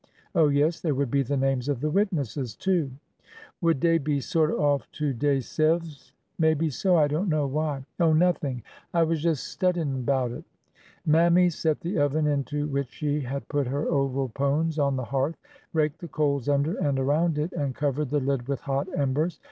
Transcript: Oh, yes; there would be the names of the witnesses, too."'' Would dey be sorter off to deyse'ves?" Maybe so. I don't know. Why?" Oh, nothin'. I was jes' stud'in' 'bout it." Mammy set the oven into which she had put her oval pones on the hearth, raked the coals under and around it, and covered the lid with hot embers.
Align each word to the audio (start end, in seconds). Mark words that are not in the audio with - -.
Oh, 0.33 0.47
yes; 0.47 0.81
there 0.81 0.95
would 0.95 1.11
be 1.11 1.21
the 1.21 1.37
names 1.37 1.69
of 1.69 1.79
the 1.79 1.91
witnesses, 1.91 2.55
too."'' 2.55 2.89
Would 3.61 3.79
dey 3.79 3.99
be 3.99 4.19
sorter 4.19 4.59
off 4.59 4.91
to 4.93 5.13
deyse'ves?" 5.13 6.13
Maybe 6.39 6.71
so. 6.71 6.95
I 6.95 7.07
don't 7.07 7.29
know. 7.29 7.45
Why?" 7.45 7.85
Oh, 7.99 8.11
nothin'. 8.11 8.63
I 8.95 9.03
was 9.03 9.23
jes' 9.23 9.41
stud'in' 9.41 10.03
'bout 10.03 10.31
it." 10.31 10.43
Mammy 11.05 11.51
set 11.51 11.81
the 11.81 11.99
oven 11.99 12.25
into 12.25 12.65
which 12.67 12.89
she 12.89 13.19
had 13.21 13.47
put 13.47 13.67
her 13.67 13.87
oval 13.89 14.29
pones 14.29 14.79
on 14.79 14.95
the 14.95 15.03
hearth, 15.05 15.37
raked 15.71 15.99
the 16.01 16.07
coals 16.07 16.49
under 16.49 16.73
and 16.79 16.97
around 16.97 17.37
it, 17.37 17.51
and 17.53 17.75
covered 17.75 18.09
the 18.09 18.19
lid 18.19 18.47
with 18.47 18.61
hot 18.61 18.87
embers. 18.97 19.39